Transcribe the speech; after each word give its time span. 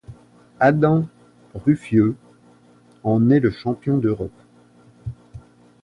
Adam 0.59 1.07
Ruffieux 1.53 2.15
en 3.03 3.29
est 3.29 3.39
le 3.39 3.51
champion 3.51 3.99
d'Europe. 3.99 4.33